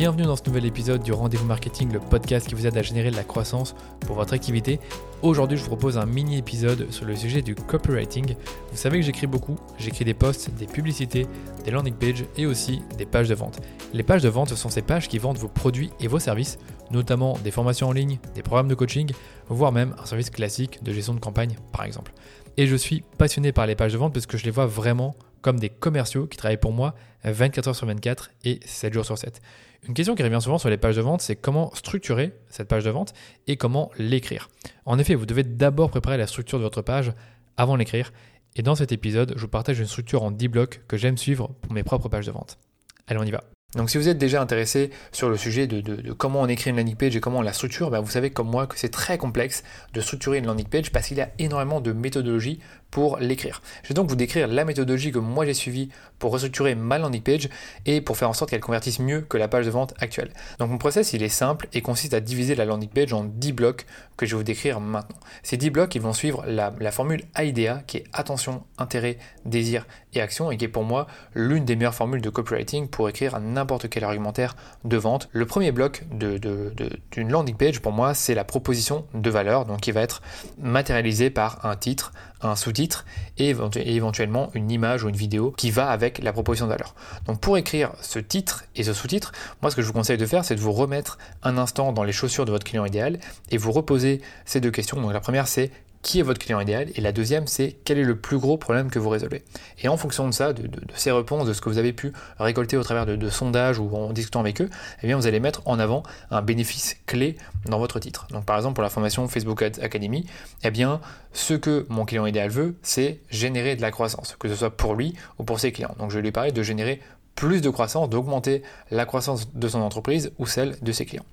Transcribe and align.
Bienvenue 0.00 0.22
dans 0.22 0.36
ce 0.36 0.44
nouvel 0.46 0.64
épisode 0.64 1.02
du 1.02 1.12
Rendez-vous 1.12 1.44
Marketing, 1.44 1.92
le 1.92 2.00
podcast 2.00 2.48
qui 2.48 2.54
vous 2.54 2.66
aide 2.66 2.78
à 2.78 2.80
générer 2.80 3.10
de 3.10 3.16
la 3.16 3.22
croissance 3.22 3.74
pour 4.00 4.16
votre 4.16 4.32
activité. 4.32 4.80
Aujourd'hui, 5.20 5.58
je 5.58 5.62
vous 5.62 5.68
propose 5.68 5.98
un 5.98 6.06
mini 6.06 6.38
épisode 6.38 6.90
sur 6.90 7.04
le 7.04 7.14
sujet 7.14 7.42
du 7.42 7.54
copywriting. 7.54 8.34
Vous 8.70 8.78
savez 8.78 8.98
que 8.98 9.04
j'écris 9.04 9.26
beaucoup, 9.26 9.56
j'écris 9.76 10.06
des 10.06 10.14
posts, 10.14 10.54
des 10.54 10.64
publicités, 10.64 11.26
des 11.66 11.70
landing 11.70 11.92
pages 11.92 12.24
et 12.38 12.46
aussi 12.46 12.80
des 12.96 13.04
pages 13.04 13.28
de 13.28 13.34
vente. 13.34 13.60
Les 13.92 14.02
pages 14.02 14.22
de 14.22 14.30
vente, 14.30 14.48
ce 14.48 14.56
sont 14.56 14.70
ces 14.70 14.80
pages 14.80 15.06
qui 15.06 15.18
vendent 15.18 15.36
vos 15.36 15.48
produits 15.48 15.90
et 16.00 16.08
vos 16.08 16.18
services, 16.18 16.58
notamment 16.90 17.36
des 17.44 17.50
formations 17.50 17.88
en 17.88 17.92
ligne, 17.92 18.20
des 18.34 18.42
programmes 18.42 18.68
de 18.68 18.74
coaching, 18.74 19.12
voire 19.50 19.70
même 19.70 19.94
un 20.02 20.06
service 20.06 20.30
classique 20.30 20.82
de 20.82 20.94
gestion 20.94 21.12
de 21.12 21.20
campagne 21.20 21.58
par 21.72 21.84
exemple. 21.84 22.14
Et 22.56 22.66
je 22.66 22.74
suis 22.74 23.04
passionné 23.18 23.52
par 23.52 23.66
les 23.66 23.74
pages 23.74 23.92
de 23.92 23.98
vente 23.98 24.14
parce 24.14 24.24
que 24.24 24.38
je 24.38 24.46
les 24.46 24.50
vois 24.50 24.64
vraiment 24.64 25.14
comme 25.42 25.58
des 25.58 25.70
commerciaux 25.70 26.26
qui 26.26 26.36
travaillent 26.36 26.56
pour 26.56 26.72
moi 26.72 26.94
24 27.24 27.68
heures 27.68 27.76
sur 27.76 27.86
24 27.86 28.30
et 28.44 28.60
7 28.64 28.92
jours 28.92 29.04
sur 29.04 29.18
7. 29.18 29.40
Une 29.88 29.94
question 29.94 30.14
qui 30.14 30.22
revient 30.22 30.40
souvent 30.40 30.58
sur 30.58 30.68
les 30.68 30.76
pages 30.76 30.96
de 30.96 31.00
vente, 31.00 31.22
c'est 31.22 31.36
comment 31.36 31.74
structurer 31.74 32.32
cette 32.48 32.68
page 32.68 32.84
de 32.84 32.90
vente 32.90 33.14
et 33.46 33.56
comment 33.56 33.90
l'écrire. 33.98 34.50
En 34.84 34.98
effet, 34.98 35.14
vous 35.14 35.26
devez 35.26 35.42
d'abord 35.42 35.90
préparer 35.90 36.18
la 36.18 36.26
structure 36.26 36.58
de 36.58 36.64
votre 36.64 36.82
page 36.82 37.12
avant 37.56 37.76
l'écrire. 37.76 38.12
Et 38.56 38.62
dans 38.62 38.74
cet 38.74 38.92
épisode, 38.92 39.34
je 39.36 39.40
vous 39.40 39.48
partage 39.48 39.78
une 39.78 39.86
structure 39.86 40.22
en 40.22 40.30
10 40.30 40.48
blocs 40.48 40.82
que 40.86 40.96
j'aime 40.96 41.16
suivre 41.16 41.54
pour 41.62 41.72
mes 41.72 41.82
propres 41.82 42.08
pages 42.08 42.26
de 42.26 42.32
vente. 42.32 42.58
Allez, 43.06 43.20
on 43.20 43.24
y 43.24 43.30
va. 43.30 43.42
Donc 43.76 43.88
si 43.88 43.98
vous 43.98 44.08
êtes 44.08 44.18
déjà 44.18 44.40
intéressé 44.42 44.90
sur 45.12 45.28
le 45.28 45.36
sujet 45.36 45.66
de, 45.66 46.12
comment 46.12 46.40
on 46.40 46.48
écrit 46.48 46.70
une 46.70 46.76
landing 46.76 46.96
page 46.96 47.14
et 47.14 47.20
comment 47.20 47.38
on 47.38 47.42
la 47.42 47.52
structure, 47.52 47.90
ben, 47.90 48.00
vous 48.00 48.10
savez 48.10 48.30
comme 48.30 48.48
moi 48.48 48.66
que 48.66 48.78
c'est 48.78 48.88
très 48.88 49.16
complexe 49.16 49.62
de 49.94 50.00
structurer 50.00 50.38
une 50.38 50.46
landing 50.46 50.66
page 50.66 50.90
parce 50.90 51.06
qu'il 51.06 51.18
y 51.18 51.20
a 51.20 51.30
énormément 51.38 51.80
de 51.80 51.92
méthodologies 51.92 52.58
pour 52.90 53.18
l'écrire. 53.18 53.62
Je 53.82 53.88
vais 53.88 53.94
donc 53.94 54.08
vous 54.08 54.16
décrire 54.16 54.48
la 54.48 54.64
méthodologie 54.64 55.12
que 55.12 55.18
moi 55.18 55.46
j'ai 55.46 55.54
suivie 55.54 55.90
pour 56.18 56.32
restructurer 56.32 56.74
ma 56.74 56.98
landing 56.98 57.22
page 57.22 57.48
et 57.86 58.00
pour 58.00 58.16
faire 58.16 58.28
en 58.28 58.32
sorte 58.32 58.50
qu'elle 58.50 58.60
convertisse 58.60 58.98
mieux 58.98 59.20
que 59.20 59.36
la 59.36 59.48
page 59.48 59.66
de 59.66 59.70
vente 59.70 59.94
actuelle. 60.00 60.30
Donc 60.58 60.70
mon 60.70 60.78
process 60.78 61.12
il 61.12 61.22
est 61.22 61.28
simple 61.28 61.68
et 61.72 61.82
consiste 61.82 62.14
à 62.14 62.20
diviser 62.20 62.54
la 62.54 62.64
landing 62.64 62.88
page 62.88 63.12
en 63.12 63.24
10 63.24 63.52
blocs 63.52 63.86
que 64.16 64.26
je 64.26 64.32
vais 64.32 64.38
vous 64.38 64.44
décrire 64.44 64.80
maintenant. 64.80 65.18
Ces 65.42 65.56
10 65.56 65.70
blocs 65.70 65.94
ils 65.94 66.00
vont 66.00 66.12
suivre 66.12 66.44
la, 66.46 66.72
formule 66.90 67.22
AIDEA 67.36 67.82
qui 67.86 67.98
est 67.98 68.04
attention, 68.12 68.64
intérêt, 68.78 69.18
désir 69.44 69.86
et 70.12 70.20
action 70.20 70.50
et 70.50 70.56
qui 70.56 70.64
est 70.64 70.68
pour 70.68 70.84
moi 70.84 71.06
l'une 71.34 71.64
des 71.64 71.76
meilleures 71.76 71.94
formules 71.94 72.20
de 72.20 72.30
copywriting 72.30 72.88
pour 72.88 73.08
écrire 73.08 73.38
n'importe 73.60 73.88
quel 73.88 74.04
argumentaire 74.04 74.56
de 74.84 74.96
vente. 74.96 75.28
Le 75.32 75.46
premier 75.46 75.70
bloc 75.70 76.04
d'une 76.10 76.38
de, 76.38 76.72
de, 76.74 77.22
landing 77.22 77.56
page 77.56 77.80
pour 77.80 77.92
moi 77.92 78.14
c'est 78.14 78.34
la 78.34 78.44
proposition 78.44 79.04
de 79.14 79.30
valeur 79.30 79.66
donc 79.66 79.80
qui 79.80 79.92
va 79.92 80.00
être 80.00 80.22
matérialisée 80.58 81.30
par 81.30 81.64
un 81.64 81.76
titre, 81.76 82.12
un 82.40 82.56
sous-titre 82.56 83.04
et 83.36 83.54
éventuellement 83.76 84.50
une 84.54 84.70
image 84.70 85.04
ou 85.04 85.08
une 85.08 85.16
vidéo 85.16 85.52
qui 85.56 85.70
va 85.70 85.90
avec 85.90 86.22
la 86.22 86.32
proposition 86.32 86.66
de 86.66 86.72
valeur. 86.72 86.94
Donc 87.26 87.40
pour 87.40 87.58
écrire 87.58 87.92
ce 88.00 88.18
titre 88.18 88.64
et 88.76 88.82
ce 88.82 88.94
sous-titre, 88.94 89.32
moi 89.60 89.70
ce 89.70 89.76
que 89.76 89.82
je 89.82 89.86
vous 89.86 89.92
conseille 89.92 90.18
de 90.18 90.26
faire 90.26 90.44
c'est 90.44 90.54
de 90.54 90.60
vous 90.60 90.72
remettre 90.72 91.18
un 91.42 91.58
instant 91.58 91.92
dans 91.92 92.04
les 92.04 92.12
chaussures 92.12 92.46
de 92.46 92.50
votre 92.50 92.64
client 92.64 92.86
idéal 92.86 93.18
et 93.50 93.58
vous 93.58 93.72
reposer 93.72 94.22
ces 94.46 94.60
deux 94.60 94.70
questions. 94.70 95.00
Donc 95.00 95.12
la 95.12 95.20
première 95.20 95.48
c'est 95.48 95.70
qui 96.02 96.18
est 96.18 96.22
votre 96.22 96.38
client 96.38 96.60
idéal 96.60 96.88
Et 96.94 97.00
la 97.00 97.12
deuxième, 97.12 97.46
c'est 97.46 97.76
quel 97.84 97.98
est 97.98 98.04
le 98.04 98.16
plus 98.16 98.38
gros 98.38 98.56
problème 98.56 98.90
que 98.90 98.98
vous 98.98 99.08
résolvez 99.08 99.44
Et 99.82 99.88
en 99.88 99.96
fonction 99.96 100.26
de 100.26 100.32
ça, 100.32 100.52
de, 100.52 100.68
ces 100.94 101.10
réponses, 101.10 101.46
de 101.46 101.52
ce 101.52 101.60
que 101.60 101.68
vous 101.68 101.78
avez 101.78 101.92
pu 101.92 102.12
récolter 102.38 102.76
au 102.76 102.82
travers 102.82 103.06
de, 103.06 103.30
sondages 103.30 103.78
ou 103.78 103.94
en 103.94 104.12
discutant 104.12 104.40
avec 104.40 104.60
eux, 104.60 104.70
eh 105.02 105.06
bien 105.06 105.16
vous 105.16 105.26
allez 105.26 105.40
mettre 105.40 105.62
en 105.66 105.78
avant 105.78 106.02
un 106.30 106.42
bénéfice 106.42 106.96
clé 107.06 107.36
dans 107.66 107.78
votre 107.78 108.00
titre. 108.00 108.26
Donc 108.30 108.44
par 108.44 108.56
exemple 108.56 108.74
pour 108.74 108.82
la 108.82 108.90
formation 108.90 109.26
Facebook 109.28 109.62
Ads 109.62 109.80
Academy, 109.82 110.26
eh 110.64 110.70
bien 110.70 111.00
ce 111.32 111.54
que 111.54 111.86
mon 111.88 112.04
client 112.04 112.26
idéal 112.26 112.50
veut, 112.50 112.76
c'est 112.82 113.20
générer 113.30 113.76
de 113.76 113.82
la 113.82 113.90
croissance, 113.90 114.36
que 114.38 114.48
ce 114.48 114.56
soit 114.56 114.70
pour 114.70 114.94
lui 114.94 115.14
ou 115.38 115.44
pour 115.44 115.60
ses 115.60 115.72
clients. 115.72 115.94
Donc 115.98 116.10
je 116.10 116.18
lui 116.18 116.32
parler 116.32 116.52
de 116.52 116.62
générer 116.62 117.00
plus 117.34 117.60
de 117.60 117.70
croissance, 117.70 118.08
d'augmenter 118.08 118.62
la 118.90 119.06
croissance 119.06 119.54
de 119.54 119.68
son 119.68 119.80
entreprise 119.80 120.32
ou 120.38 120.46
celle 120.46 120.76
de 120.82 120.92
ses 120.92 121.06
clients. 121.06 121.24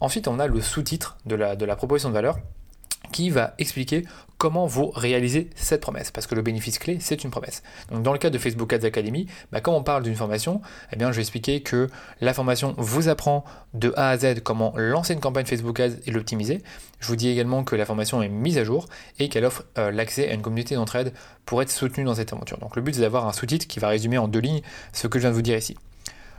Ensuite, 0.00 0.28
on 0.28 0.38
a 0.38 0.46
le 0.46 0.60
sous-titre 0.62 1.18
de 1.26 1.34
la 1.34 1.76
proposition 1.76 2.08
de 2.08 2.14
valeur 2.14 2.38
qui 3.12 3.30
va 3.30 3.54
expliquer 3.58 4.04
comment 4.40 4.66
vous 4.66 4.90
réalisez 4.90 5.50
cette 5.54 5.82
promesse, 5.82 6.10
parce 6.10 6.26
que 6.26 6.34
le 6.34 6.40
bénéfice 6.40 6.78
clé, 6.78 6.96
c'est 6.98 7.24
une 7.24 7.30
promesse. 7.30 7.62
Donc 7.90 8.02
dans 8.02 8.14
le 8.14 8.18
cas 8.18 8.30
de 8.30 8.38
Facebook 8.38 8.72
Ads 8.72 8.86
Academy, 8.86 9.26
bah, 9.52 9.60
quand 9.60 9.76
on 9.76 9.82
parle 9.82 10.02
d'une 10.02 10.14
formation, 10.14 10.62
eh 10.92 10.96
bien, 10.96 11.12
je 11.12 11.16
vais 11.16 11.20
expliquer 11.20 11.60
que 11.60 11.88
la 12.22 12.32
formation 12.32 12.74
vous 12.78 13.10
apprend 13.10 13.44
de 13.74 13.92
A 13.98 14.08
à 14.08 14.16
Z 14.16 14.40
comment 14.42 14.72
lancer 14.76 15.12
une 15.12 15.20
campagne 15.20 15.44
Facebook 15.44 15.78
Ads 15.78 15.96
et 16.06 16.10
l'optimiser. 16.10 16.62
Je 17.00 17.08
vous 17.08 17.16
dis 17.16 17.28
également 17.28 17.64
que 17.64 17.76
la 17.76 17.84
formation 17.84 18.22
est 18.22 18.30
mise 18.30 18.56
à 18.56 18.64
jour 18.64 18.86
et 19.18 19.28
qu'elle 19.28 19.44
offre 19.44 19.64
euh, 19.76 19.90
l'accès 19.90 20.30
à 20.30 20.32
une 20.32 20.40
communauté 20.40 20.74
d'entraide 20.74 21.12
pour 21.44 21.60
être 21.60 21.70
soutenu 21.70 22.04
dans 22.04 22.14
cette 22.14 22.32
aventure. 22.32 22.56
Donc 22.56 22.76
le 22.76 22.82
but, 22.82 22.94
c'est 22.94 23.02
d'avoir 23.02 23.28
un 23.28 23.34
sous-titre 23.34 23.66
qui 23.66 23.78
va 23.78 23.88
résumer 23.88 24.16
en 24.16 24.26
deux 24.26 24.40
lignes 24.40 24.62
ce 24.94 25.06
que 25.06 25.18
je 25.18 25.24
viens 25.24 25.30
de 25.30 25.34
vous 25.34 25.42
dire 25.42 25.58
ici. 25.58 25.76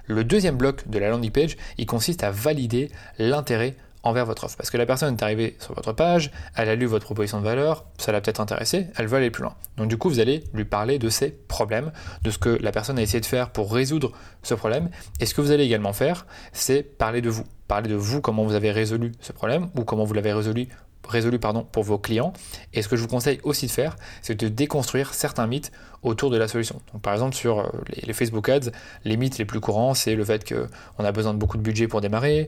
Le 0.08 0.24
deuxième 0.24 0.58
bloc 0.58 0.88
de 0.90 0.98
la 0.98 1.10
landing 1.10 1.32
page, 1.32 1.56
il 1.78 1.86
consiste 1.86 2.24
à 2.24 2.32
valider 2.32 2.90
l'intérêt 3.20 3.76
envers 4.04 4.26
votre 4.26 4.44
offre. 4.46 4.58
Parce 4.58 4.70
que 4.70 4.78
la 4.78 4.86
personne 4.86 5.16
est 5.16 5.24
arrivée 5.24 5.56
sur 5.60 5.74
votre 5.74 5.94
page, 5.94 6.32
elle 6.56 6.70
a 6.70 6.76
lu 6.76 6.86
votre 6.86 7.06
proposition 7.06 7.40
de 7.40 7.46
valeur, 7.46 7.86
ça 7.98 8.12
l'a 8.12 8.22
peut-être 8.22 8.40
intéressé, 8.40 8.88
elle 8.98 9.08
veut 9.08 9.18
aller 9.18 9.32
plus 9.32 9.44
loin. 9.44 9.56
Donc 9.78 9.88
du 9.88 9.98
coup, 9.98 10.10
vous 10.10 10.20
allez 10.20 10.44
lui 10.54 10.66
parler 10.66 11.00
de 11.00 11.10
ses 11.10 11.32
problèmes, 11.32 11.92
de 12.24 12.32
ce 12.32 12.38
que 12.38 12.50
la 12.50 12.72
personne 12.72 12.98
a 13.00 13.02
essayé 13.02 13.22
de 13.22 13.26
faire 13.26 13.52
pour 13.52 13.74
résoudre 13.74 14.12
ce 14.44 14.54
problème. 14.54 14.90
Et 15.20 15.26
ce 15.26 15.34
que 15.34 15.42
vous 15.42 15.52
allez 15.52 15.64
également 15.64 15.94
faire, 15.94 16.26
c'est 16.54 16.84
parler 16.84 17.22
de 17.22 17.30
vous. 17.30 17.44
Parler 17.68 17.90
de 17.90 17.96
vous, 17.96 18.22
comment 18.22 18.44
vous 18.44 18.56
avez 18.56 18.72
résolu 18.72 19.14
ce 19.22 19.32
problème, 19.32 19.70
ou 19.78 19.84
comment 19.84 20.04
vous 20.04 20.14
l'avez 20.14 20.34
résolu 20.34 20.68
résolu 21.08 21.40
pardon, 21.40 21.64
pour 21.64 21.84
vos 21.84 21.98
clients. 21.98 22.34
Et 22.74 22.82
ce 22.82 22.88
que 22.88 22.96
je 22.96 23.02
vous 23.02 23.08
conseille 23.08 23.40
aussi 23.44 23.68
de 23.68 23.72
faire, 23.72 23.96
c'est 24.22 24.40
de 24.40 24.48
déconstruire 24.48 25.14
certains 25.14 25.48
mythes 25.48 25.72
autour 26.04 26.30
de 26.30 26.38
la 26.38 26.48
solution. 26.48 26.82
Par 27.02 27.14
exemple, 27.14 27.36
sur 27.36 27.60
euh, 27.60 27.70
les, 28.04 28.14
Facebook 28.14 28.50
Ads, 28.50 28.72
les 29.04 29.18
mythes 29.18 29.38
les 29.38 29.46
plus 29.46 29.60
courants, 29.60 29.94
c'est 29.94 30.16
le 30.16 30.24
fait 30.24 30.48
qu'on 30.48 31.04
a 31.04 31.12
besoin 31.12 31.34
de 31.34 31.40
beaucoup 31.40 31.58
de 31.58 31.62
budget 31.62 31.88
pour 31.88 32.02
démarrer, 32.02 32.48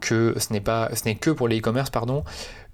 que 0.00 0.34
ce 0.38 0.52
n'est 0.52 0.60
pas, 0.60 0.90
ce 0.94 1.04
n'est 1.04 1.16
que 1.16 1.30
pour 1.30 1.48
les 1.48 1.58
e-commerce, 1.58 1.90
pardon, 1.90 2.24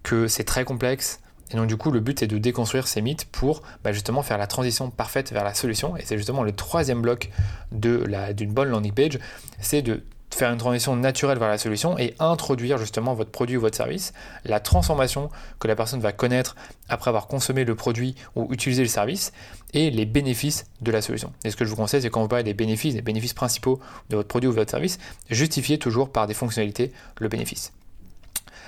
que 0.03 0.29
c'est 0.29 0.45
très 0.45 0.65
complexe. 0.65 1.21
Et 1.51 1.57
donc 1.57 1.67
du 1.67 1.77
coup, 1.77 1.91
le 1.91 2.01
but 2.01 2.23
est 2.23 2.27
de 2.27 2.39
déconstruire 2.39 2.89
ces 2.89 3.03
mythes 3.03 3.27
pour 3.27 3.63
bah, 3.83 3.93
justement 3.93 4.23
faire 4.23 4.39
la 4.39 4.47
transition 4.47 4.91
parfaite 4.91 5.33
vers 5.33 5.45
la 5.45 5.55
solution. 5.55 5.97
Et 5.97 6.03
c'est 6.05 6.17
justement 6.17 6.43
le 6.43 6.53
troisième 6.53 7.03
bloc 7.03 7.31
de 7.73 8.03
la, 8.09 8.33
d'une 8.33 8.53
bonne 8.53 8.69
landing 8.69 8.93
page, 8.93 9.19
c'est 9.61 9.83
de 9.83 10.03
faire 10.35 10.51
une 10.51 10.59
transition 10.59 10.97
naturelle 10.97 11.39
vers 11.39 11.49
la 11.49 11.59
solution 11.59 11.99
et 11.99 12.15
introduire 12.19 12.79
justement 12.79 13.15
votre 13.15 13.31
produit 13.31 13.57
ou 13.57 13.61
votre 13.61 13.77
service, 13.77 14.13
la 14.45 14.61
transformation 14.61 15.31
que 15.59 15.69
la 15.69 15.77
personne 15.77 16.01
va 16.01 16.13
connaître 16.13 16.57
après 16.89 17.09
avoir 17.09 17.27
consommé 17.27 17.65
le 17.65 17.75
produit 17.75 18.15
ou 18.35 18.53
utilisé 18.53 18.83
le 18.83 18.89
service 18.89 19.33
et 19.73 19.91
les 19.91 20.07
bénéfices 20.07 20.67
de 20.81 20.91
la 20.91 21.03
solution. 21.03 21.33
Et 21.45 21.51
ce 21.51 21.57
que 21.57 21.65
je 21.65 21.71
vous 21.71 21.77
conseille, 21.77 22.03
c'est 22.03 22.11
quand 22.11 22.23
vous 22.23 22.29
parlez 22.29 22.45
des 22.45 22.55
bénéfices, 22.55 22.95
des 22.95 23.03
bénéfices 23.03 23.35
principaux 23.35 23.81
de 24.11 24.17
votre 24.17 24.29
produit 24.29 24.49
ou 24.49 24.53
de 24.53 24.57
votre 24.57 24.71
service, 24.71 24.99
justifiez 25.31 25.79
toujours 25.79 26.11
par 26.11 26.27
des 26.27 26.35
fonctionnalités 26.35 26.93
le 27.19 27.29
bénéfice. 27.29 27.73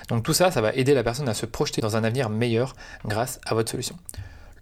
Donc 0.09 0.23
tout 0.23 0.33
ça, 0.33 0.51
ça 0.51 0.61
va 0.61 0.73
aider 0.73 0.95
la 0.95 1.03
personne 1.03 1.29
à 1.29 1.35
se 1.35 1.47
projeter 1.47 1.81
dans 1.81 1.97
un 1.97 2.05
avenir 2.05 2.31
meilleur 2.31 2.75
grâce 3.05 3.41
à 3.45 3.55
votre 3.55 3.71
solution. 3.71 3.97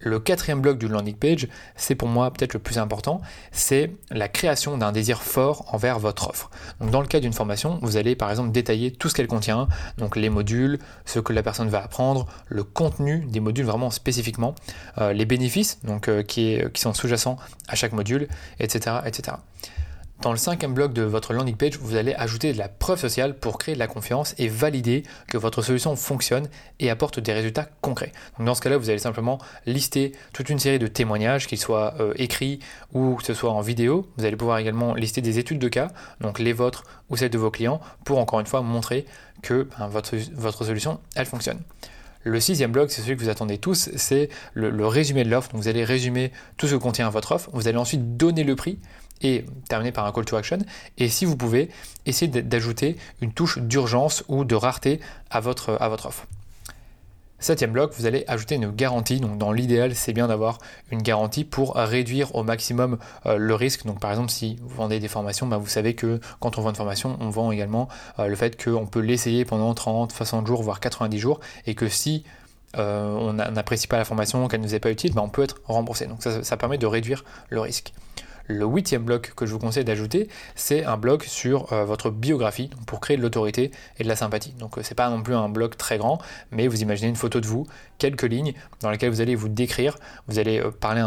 Le 0.00 0.20
quatrième 0.20 0.60
bloc 0.60 0.78
du 0.78 0.88
landing 0.88 1.14
page, 1.14 1.48
c'est 1.76 1.94
pour 1.94 2.08
moi 2.08 2.30
peut-être 2.30 2.52
le 2.52 2.58
plus 2.58 2.78
important, 2.78 3.20
c'est 3.52 3.90
la 4.10 4.28
création 4.28 4.76
d'un 4.76 4.92
désir 4.92 5.22
fort 5.22 5.72
envers 5.72 5.98
votre 5.98 6.28
offre. 6.28 6.50
Dans 6.80 7.00
le 7.00 7.06
cas 7.06 7.20
d'une 7.20 7.32
formation, 7.32 7.78
vous 7.82 7.96
allez 7.96 8.14
par 8.14 8.30
exemple 8.30 8.50
détailler 8.50 8.90
tout 8.90 9.08
ce 9.08 9.14
qu'elle 9.14 9.26
contient, 9.26 9.68
donc 9.98 10.16
les 10.16 10.28
modules, 10.28 10.78
ce 11.04 11.20
que 11.20 11.32
la 11.32 11.42
personne 11.42 11.68
va 11.68 11.82
apprendre, 11.82 12.26
le 12.48 12.64
contenu 12.64 13.24
des 13.28 13.40
modules 13.40 13.66
vraiment 13.66 13.90
spécifiquement, 13.90 14.54
euh, 14.98 15.12
les 15.12 15.24
bénéfices 15.24 15.78
donc, 15.84 16.08
euh, 16.08 16.22
qui, 16.22 16.58
qui 16.72 16.80
sont 16.80 16.92
sous-jacents 16.92 17.36
à 17.68 17.74
chaque 17.74 17.92
module, 17.92 18.28
etc. 18.60 18.96
etc. 19.06 19.36
Dans 20.22 20.30
le 20.30 20.38
cinquième 20.38 20.72
bloc 20.72 20.92
de 20.92 21.02
votre 21.02 21.34
landing 21.34 21.56
page, 21.56 21.76
vous 21.78 21.96
allez 21.96 22.14
ajouter 22.14 22.52
de 22.52 22.58
la 22.58 22.68
preuve 22.68 22.98
sociale 22.98 23.36
pour 23.36 23.58
créer 23.58 23.74
de 23.74 23.78
la 23.78 23.88
confiance 23.88 24.34
et 24.38 24.48
valider 24.48 25.02
que 25.28 25.36
votre 25.36 25.60
solution 25.60 25.96
fonctionne 25.96 26.48
et 26.78 26.88
apporte 26.88 27.20
des 27.20 27.32
résultats 27.32 27.68
concrets. 27.82 28.12
Dans 28.38 28.54
ce 28.54 28.62
cas-là, 28.62 28.78
vous 28.78 28.88
allez 28.88 29.00
simplement 29.00 29.38
lister 29.66 30.12
toute 30.32 30.48
une 30.48 30.58
série 30.58 30.78
de 30.78 30.86
témoignages, 30.86 31.46
qu'ils 31.46 31.58
soient 31.58 31.94
euh, 32.00 32.14
écrits 32.16 32.60
ou 32.92 33.16
que 33.16 33.24
ce 33.24 33.34
soit 33.34 33.50
en 33.50 33.60
vidéo. 33.60 34.08
Vous 34.16 34.24
allez 34.24 34.36
pouvoir 34.36 34.58
également 34.58 34.94
lister 34.94 35.20
des 35.20 35.38
études 35.38 35.58
de 35.58 35.68
cas, 35.68 35.88
donc 36.20 36.38
les 36.38 36.52
vôtres 36.52 36.84
ou 37.10 37.16
celles 37.16 37.30
de 37.30 37.38
vos 37.38 37.50
clients, 37.50 37.80
pour 38.04 38.18
encore 38.18 38.40
une 38.40 38.46
fois 38.46 38.62
montrer 38.62 39.04
que 39.42 39.68
ben, 39.78 39.88
votre, 39.88 40.64
solution, 40.64 41.00
elle 41.16 41.26
fonctionne. 41.26 41.60
Le 42.22 42.40
sixième 42.40 42.72
bloc, 42.72 42.90
c'est 42.90 43.02
celui 43.02 43.16
que 43.16 43.22
vous 43.22 43.28
attendez 43.28 43.58
tous, 43.58 43.90
c'est 43.96 44.30
le, 44.54 44.86
résumé 44.86 45.24
de 45.24 45.28
l'offre. 45.28 45.50
Vous 45.52 45.68
allez 45.68 45.84
résumer 45.84 46.32
tout 46.56 46.66
ce 46.66 46.76
que 46.76 46.80
contient 46.80 47.10
votre 47.10 47.32
offre. 47.32 47.50
Vous 47.52 47.68
allez 47.68 47.76
ensuite 47.76 48.16
donner 48.16 48.44
le 48.44 48.56
prix 48.56 48.78
et 49.22 49.44
terminer 49.68 49.92
par 49.92 50.06
un 50.06 50.12
call 50.12 50.24
to 50.24 50.36
action. 50.36 50.58
Et 50.98 51.08
si 51.08 51.24
vous 51.24 51.36
pouvez, 51.36 51.70
essayer 52.06 52.28
d'ajouter 52.42 52.96
une 53.20 53.32
touche 53.32 53.58
d'urgence 53.58 54.24
ou 54.28 54.44
de 54.44 54.54
rareté 54.54 55.00
à 55.30 55.40
votre, 55.40 55.76
à 55.80 55.88
votre 55.88 56.06
offre. 56.06 56.26
Septième 57.44 57.72
bloc, 57.72 57.92
vous 57.98 58.06
allez 58.06 58.24
ajouter 58.26 58.54
une 58.54 58.70
garantie. 58.70 59.20
Donc 59.20 59.36
dans 59.36 59.52
l'idéal, 59.52 59.94
c'est 59.94 60.14
bien 60.14 60.28
d'avoir 60.28 60.58
une 60.90 61.02
garantie 61.02 61.44
pour 61.44 61.74
réduire 61.74 62.34
au 62.34 62.42
maximum 62.42 62.96
euh, 63.26 63.36
le 63.36 63.54
risque. 63.54 63.84
Donc 63.84 64.00
par 64.00 64.10
exemple, 64.10 64.30
si 64.30 64.56
vous 64.62 64.74
vendez 64.74 64.98
des 64.98 65.08
formations, 65.08 65.46
bah, 65.46 65.58
vous 65.58 65.66
savez 65.66 65.94
que 65.94 66.20
quand 66.40 66.56
on 66.56 66.62
vend 66.62 66.70
une 66.70 66.76
formation, 66.76 67.18
on 67.20 67.28
vend 67.28 67.52
également 67.52 67.88
euh, 68.18 68.28
le 68.28 68.34
fait 68.34 68.62
qu'on 68.62 68.86
peut 68.86 69.00
l'essayer 69.00 69.44
pendant 69.44 69.74
30, 69.74 70.12
60 70.12 70.46
jours, 70.46 70.62
voire 70.62 70.80
90 70.80 71.18
jours, 71.18 71.40
et 71.66 71.74
que 71.74 71.86
si 71.86 72.24
euh, 72.78 73.14
on 73.14 73.34
n'apprécie 73.34 73.88
pas 73.88 73.98
la 73.98 74.06
formation, 74.06 74.48
qu'elle 74.48 74.60
ne 74.60 74.66
nous 74.66 74.74
est 74.74 74.80
pas 74.80 74.90
utile, 74.90 75.12
bah, 75.12 75.20
on 75.22 75.28
peut 75.28 75.42
être 75.42 75.60
remboursé. 75.66 76.06
Donc 76.06 76.22
ça 76.22 76.56
permet 76.56 76.78
de 76.78 76.86
réduire 76.86 77.24
le 77.50 77.60
risque. 77.60 77.92
Le 78.46 78.66
huitième 78.66 79.04
bloc 79.04 79.32
que 79.34 79.46
je 79.46 79.52
vous 79.52 79.58
conseille 79.58 79.84
d'ajouter, 79.84 80.28
c'est 80.54 80.84
un 80.84 80.98
bloc 80.98 81.24
sur 81.24 81.72
euh, 81.72 81.84
votre 81.84 82.10
biographie 82.10 82.68
pour 82.86 83.00
créer 83.00 83.16
de 83.16 83.22
l'autorité 83.22 83.70
et 83.98 84.04
de 84.04 84.08
la 84.08 84.16
sympathie. 84.16 84.52
Donc 84.58 84.76
euh, 84.76 84.82
c'est 84.82 84.94
pas 84.94 85.08
non 85.08 85.22
plus 85.22 85.34
un 85.34 85.48
bloc 85.48 85.78
très 85.78 85.96
grand, 85.96 86.18
mais 86.50 86.68
vous 86.68 86.82
imaginez 86.82 87.08
une 87.08 87.16
photo 87.16 87.40
de 87.40 87.46
vous, 87.46 87.66
quelques 87.96 88.24
lignes 88.24 88.52
dans 88.80 88.90
lesquelles 88.90 89.10
vous 89.10 89.22
allez 89.22 89.34
vous 89.34 89.48
décrire, 89.48 89.96
vous 90.28 90.38
allez 90.38 90.60
euh, 90.60 90.70
parler 90.70 91.02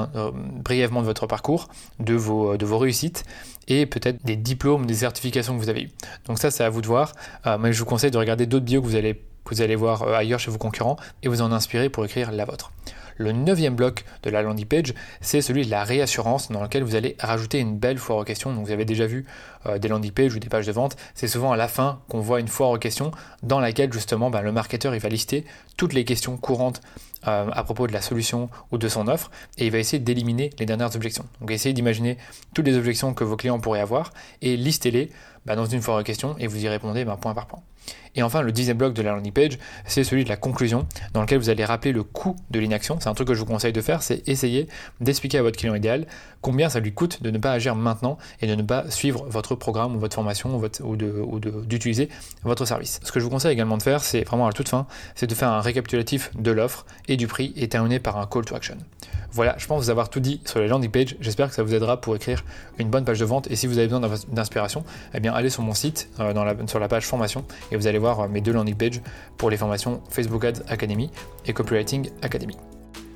brièvement 0.64 1.02
de 1.02 1.06
votre 1.06 1.28
parcours, 1.28 1.68
de 2.00 2.16
vos, 2.16 2.78
réussites 2.78 3.24
et 3.68 3.86
peut-être 3.86 4.26
des 4.26 4.36
diplômes, 4.36 4.86
des 4.86 4.96
certifications 4.96 5.56
que 5.56 5.62
vous 5.62 5.70
avez 5.70 5.84
eues. 5.84 5.92
Donc 6.26 6.40
ça 6.40 6.50
c'est 6.50 6.64
à 6.64 6.70
vous 6.70 6.82
de 6.82 6.88
voir, 6.88 7.14
mais 7.60 7.74
je 7.74 7.80
vous 7.80 7.86
conseille 7.86 8.12
de 8.12 8.18
regarder 8.18 8.46
d'autres 8.46 8.66
bios 8.66 8.82
que 8.82 8.88
vous 8.88 9.62
allez 9.62 9.76
voir 9.76 10.04
ailleurs 10.14 10.40
chez 10.40 10.52
vos 10.52 10.58
concurrents 10.58 10.98
et 11.24 11.28
vous 11.28 11.42
en 11.42 11.52
inspirer 11.52 11.90
pour 11.90 12.06
écrire 12.06 12.32
la 12.32 12.46
vôtre. 12.46 12.72
Le 13.18 13.32
neuvième 13.32 13.76
bloc 13.76 14.06
de 14.24 14.30
la 14.30 14.42
landing 14.42 14.66
page, 14.66 14.94
c'est 15.22 15.42
celui 15.42 15.66
de 15.66 15.72
la 15.72 15.84
réassurance 15.84 16.52
dans 16.52 16.62
lequel 16.62 16.84
vous 16.84 16.96
allez 16.96 17.16
rajouter 17.20 17.60
une 17.60 17.78
belle 17.78 17.98
foire 17.98 18.20
aux 18.20 18.24
questions. 18.24 18.54
Donc 18.54 18.66
vous 18.66 18.72
avez 18.72 18.86
déjà 18.86 19.08
vu 19.08 19.26
euh, 19.66 19.78
des 19.80 19.88
landing 19.88 20.12
pages 20.12 20.36
ou 20.36 20.40
des 20.40 20.50
pages 20.50 20.68
de 20.68 20.72
vente, 20.72 20.96
c'est 21.16 21.28
souvent 21.28 21.52
à 21.52 21.58
la 21.58 21.68
fin 21.68 22.00
qu'on 22.08 22.20
voit 22.20 22.40
une 22.40 22.48
foire 22.48 22.70
aux 22.70 22.78
questions 22.78 23.12
dans 23.44 23.60
laquelle 23.60 23.92
justement 23.92 24.30
ben, 24.30 24.42
le 24.42 24.52
marketeur 24.52 24.94
il 24.94 25.02
va 25.02 25.10
lister 25.10 25.46
toutes 25.76 25.94
les 25.94 26.06
questions 26.06 26.38
courantes 26.38 26.82
euh, 27.28 27.50
à 27.52 27.64
propos 27.64 27.88
de 27.88 27.94
la 27.94 28.02
solution 28.02 28.50
ou 28.72 28.78
de 28.78 28.88
son 28.88 29.08
offre 29.08 29.32
et 29.58 29.66
il 29.66 29.72
va 29.72 29.80
essayer 29.80 30.00
d'éliminer 30.00 30.52
les 30.60 30.66
dernières 30.66 30.96
objections. 30.96 31.26
Donc 31.42 31.52
essayez 31.52 31.74
d'imaginer 31.74 32.18
toutes 32.54 32.66
les 32.66 32.78
objections 32.78 33.14
que 33.14 33.24
vos 33.24 33.36
clients 33.36 33.60
pourraient 33.60 33.80
avoir 33.80 34.12
et 34.42 34.58
listez-les 34.58 35.12
ben, 35.46 35.56
dans 35.56 35.66
une 35.66 35.82
foire 35.82 36.00
aux 36.00 36.04
questions 36.04 36.36
et 36.40 36.48
vous 36.48 36.64
y 36.64 36.68
répondez 36.68 37.06
ben, 37.06 37.16
point 37.18 37.34
par 37.34 37.48
point. 37.48 37.62
Et 38.16 38.24
enfin, 38.24 38.42
le 38.42 38.52
dixième 38.52 38.78
bloc 38.78 38.94
de 38.94 39.02
la 39.02 39.12
landing 39.12 39.32
page, 39.32 39.60
c'est 39.86 40.04
celui 40.04 40.24
de 40.24 40.30
la 40.30 40.38
conclusion, 40.38 40.88
dans 41.14 41.22
lequel 41.22 41.38
vous 41.38 41.50
allez 41.50 41.64
rappeler 41.64 41.92
le 41.92 42.04
coût 42.04 42.36
de 42.50 42.60
l'inaction. 42.60 42.98
C'est 43.00 43.10
un 43.10 43.14
truc 43.14 43.28
que 43.28 43.36
je 43.36 43.40
vous 43.40 43.46
conseille 43.46 43.74
de 43.74 43.82
faire, 43.82 44.02
c'est 44.02 44.28
essayer 44.28 44.68
d'expliquer 45.00 45.38
à 45.38 45.44
votre 45.44 45.58
client 45.58 45.76
idéal 45.76 46.08
combien 46.42 46.70
ça 46.70 46.80
lui 46.80 46.94
coûte 46.94 47.22
de 47.22 47.30
ne 47.30 47.38
pas 47.38 47.52
agir 47.52 47.76
maintenant 47.76 48.18
et 48.42 48.48
de 48.48 48.56
ne 48.56 48.64
pas 48.64 48.90
suivre 48.90 49.26
votre 49.30 49.56
programme 49.56 49.96
ou 49.96 50.00
votre 50.00 50.16
formation 50.16 50.60
ou, 50.82 51.40
d'utiliser 51.66 52.10
votre 52.44 52.66
service. 52.66 53.00
Ce 53.04 53.12
que 53.12 53.20
je 53.20 53.26
vous 53.26 53.30
conseille 53.30 53.54
également 53.54 53.78
de 53.78 53.84
faire, 53.84 54.04
c'est 54.04 54.24
vraiment 54.24 54.46
à 54.46 54.50
la 54.50 54.54
toute 54.54 54.70
fin, 54.70 54.88
c'est 55.16 55.28
de 55.28 55.36
faire 55.36 55.50
un 55.50 55.62
récapitulatif 55.62 56.32
de 56.36 56.52
l'offre 56.52 56.86
et 57.08 57.17
du 57.18 57.28
prix 57.28 57.54
et 57.56 57.68
terminer 57.68 58.00
par 58.00 58.18
un 58.18 58.26
call 58.26 58.46
to 58.46 58.56
action. 58.56 58.78
Voilà, 59.32 59.56
je 59.58 59.68
pense 59.68 59.84
vous 59.84 59.90
avoir 59.90 60.10
tout 60.10 60.20
dit 60.20 60.42
sur 60.46 60.60
les 60.60 60.68
landing 60.68 60.90
pages. 60.90 61.16
J'espère 61.20 61.50
que 61.50 61.56
ça 61.56 61.64
vous 61.64 61.74
aidera 61.74 62.00
pour 62.00 62.16
écrire 62.16 62.44
une 62.80 62.90
bonne 62.90 63.06
page 63.06 63.20
de 63.20 63.26
vente. 63.26 63.50
Et 63.52 63.56
si 63.56 63.68
vous 63.68 63.78
avez 63.78 63.88
besoin 63.88 64.02
d'inspiration, 64.30 64.84
eh 65.14 65.20
bien 65.20 65.34
allez 65.34 65.50
sur 65.50 65.64
mon 65.64 65.74
site, 65.74 66.10
euh, 66.20 66.68
sur 66.68 66.80
la 66.80 66.88
page 66.88 67.06
formation, 67.06 67.44
et 67.72 67.76
vous 67.76 67.88
allez 67.88 68.00
voir 68.00 68.22
euh, 68.22 68.28
mes 68.28 68.42
deux 68.42 68.54
landing 68.54 68.76
pages 68.76 69.02
pour 69.38 69.50
les 69.50 69.58
formations 69.58 70.02
Facebook 70.10 70.46
Ads 70.46 70.64
Academy 70.70 71.12
et 71.46 71.54
Copywriting 71.54 72.10
Academy. 72.22 72.56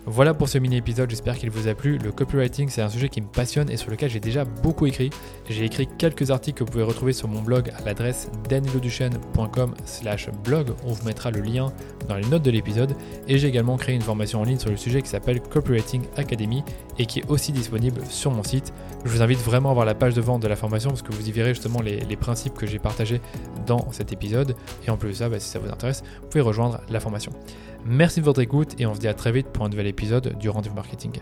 Voilà 0.08 0.34
pour 0.34 0.50
ce 0.50 0.58
mini-épisode, 0.58 1.12
j'espère 1.12 1.38
qu'il 1.38 1.52
vous 1.52 1.68
a 1.68 1.76
plu. 1.76 2.00
Le 2.00 2.12
copywriting, 2.12 2.70
c'est 2.70 2.82
un 2.82 2.90
sujet 2.90 3.08
qui 3.08 3.22
me 3.22 3.28
passionne 3.28 3.70
et 3.70 3.78
sur 3.78 3.92
lequel 3.92 4.10
j'ai 4.10 4.20
déjà 4.20 4.46
beaucoup 4.46 4.88
écrit. 4.88 5.12
J'ai 5.48 5.64
écrit 5.64 5.88
quelques 6.00 6.32
articles 6.32 6.58
que 6.58 6.64
vous 6.64 6.72
pouvez 6.72 6.84
retrouver 6.84 7.14
sur 7.14 7.28
mon 7.28 7.44
blog 7.44 7.72
à 7.78 7.84
l'adresse 7.84 8.32
danieloduchesne.com 8.50 9.76
slash 9.86 10.30
blog. 10.44 10.70
On 10.88 10.94
vous 10.94 11.06
mettra 11.06 11.30
le 11.30 11.42
lien 11.42 11.72
dans 12.10 12.16
les 12.16 12.26
notes 12.26 12.42
de 12.42 12.50
l'épisode. 12.50 12.96
Et 13.28 13.38
j'ai 13.38 13.48
également 13.48 13.78
créé 13.78 13.94
une 13.94 14.02
formation 14.02 14.42
en 14.42 14.44
ligne 14.44 14.58
sur 14.58 14.72
le 14.72 14.78
sujet 14.78 15.04
qui 15.04 15.10
s'appelle 15.10 15.40
Copywriting 15.40 16.02
Academy 16.18 16.64
et 16.98 17.06
qui 17.06 17.20
est 17.20 17.30
aussi 17.30 17.52
disponible 17.52 18.02
sur 18.10 18.32
mon 18.32 18.42
site. 18.42 18.74
Je 19.06 19.10
vous 19.12 19.22
invite 19.22 19.40
vraiment 19.40 19.70
à 19.70 19.74
voir 19.76 19.86
la 19.86 19.94
page 19.94 20.16
de 20.16 20.22
vente 20.22 20.42
de 20.42 20.48
la 20.48 20.56
formation 20.56 20.90
parce 20.90 21.04
que 21.04 21.14
vous 21.14 21.30
y 21.30 21.32
verrez 21.32 21.54
justement 21.54 21.80
les, 21.80 22.02
principes 22.16 22.56
que 22.56 22.66
j'ai 22.66 22.80
partagés 22.80 23.22
dans 23.68 23.92
cet 23.92 24.12
épisode. 24.12 24.56
Et 24.88 24.90
en 24.90 24.98
plus 24.98 25.10
de 25.10 25.14
ça, 25.14 25.30
bah, 25.30 25.40
si 25.40 25.48
ça 25.48 25.60
vous 25.60 25.70
intéresse, 25.70 26.04
vous 26.24 26.28
pouvez 26.28 26.42
rejoindre 26.42 26.82
la 26.90 27.00
formation. 27.00 27.32
Merci 27.86 28.20
de 28.20 28.26
votre 28.26 28.42
écoute 28.42 28.76
et 28.80 28.86
on 28.86 28.94
se 28.94 29.00
dit 29.00 29.08
à 29.08 29.16
très 29.16 29.32
vite 29.32 29.48
pour 29.48 29.66
un 29.66 29.70
nouvel 29.70 29.88
épisode 29.88 29.91
du 30.38 30.50
Rendez-vous 30.50 30.76
Marketing. 30.76 31.22